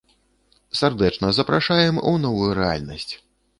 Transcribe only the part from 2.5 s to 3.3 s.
рэальнасць.